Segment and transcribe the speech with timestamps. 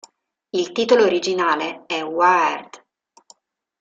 [0.49, 2.83] Il titolo originale è "Wired".